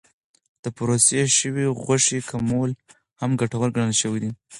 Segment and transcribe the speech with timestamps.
[0.63, 2.71] د پروسس شوې غوښې کمول
[3.21, 4.31] هم ګټور ګڼل شوی دی.